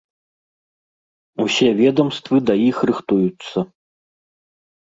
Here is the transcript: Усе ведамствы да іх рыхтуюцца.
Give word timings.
Усе 1.43 1.69
ведамствы 1.81 2.35
да 2.51 2.57
іх 2.69 2.77
рыхтуюцца. 2.91 3.57